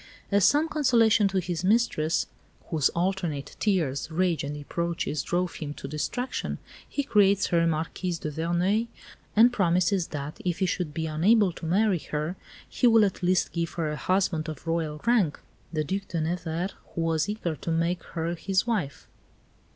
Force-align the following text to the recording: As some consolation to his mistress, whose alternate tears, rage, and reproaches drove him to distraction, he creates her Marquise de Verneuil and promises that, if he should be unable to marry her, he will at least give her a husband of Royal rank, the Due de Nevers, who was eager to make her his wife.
As 0.31 0.43
some 0.45 0.67
consolation 0.67 1.27
to 1.27 1.37
his 1.37 1.63
mistress, 1.63 2.25
whose 2.71 2.89
alternate 2.95 3.55
tears, 3.59 4.09
rage, 4.09 4.43
and 4.43 4.55
reproaches 4.55 5.21
drove 5.21 5.53
him 5.57 5.75
to 5.75 5.87
distraction, 5.87 6.57
he 6.89 7.03
creates 7.03 7.45
her 7.53 7.67
Marquise 7.67 8.17
de 8.17 8.31
Verneuil 8.31 8.87
and 9.35 9.53
promises 9.53 10.07
that, 10.07 10.41
if 10.43 10.57
he 10.57 10.65
should 10.65 10.91
be 10.91 11.05
unable 11.05 11.51
to 11.51 11.67
marry 11.67 11.99
her, 11.99 12.35
he 12.67 12.87
will 12.87 13.05
at 13.05 13.21
least 13.21 13.51
give 13.53 13.73
her 13.73 13.91
a 13.91 13.95
husband 13.95 14.49
of 14.49 14.65
Royal 14.65 14.99
rank, 15.05 15.39
the 15.71 15.83
Due 15.83 16.01
de 16.07 16.19
Nevers, 16.19 16.73
who 16.95 17.01
was 17.01 17.29
eager 17.29 17.55
to 17.57 17.69
make 17.69 18.01
her 18.01 18.33
his 18.33 18.65
wife. 18.65 19.07